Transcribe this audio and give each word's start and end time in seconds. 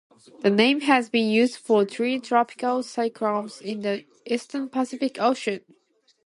The 0.39 0.49
name 0.49 0.81
has 0.81 1.11
been 1.11 1.29
used 1.29 1.57
for 1.57 1.85
three 1.85 2.19
tropical 2.19 2.81
cyclones 2.81 3.61
in 3.61 3.81
the 3.81 4.03
Eastern 4.25 4.67
Pacific 4.67 5.21
Ocean. 5.21 5.61